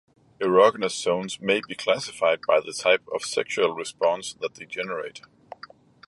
Erogenous 0.39 0.99
zones 0.99 1.39
may 1.39 1.61
be 1.67 1.75
classified 1.75 2.39
by 2.47 2.59
the 2.59 2.73
type 2.73 3.03
of 3.13 3.21
sexual 3.21 3.69
response 3.75 4.33
that 4.33 4.55
they 4.55 4.65
generate. 4.65 5.21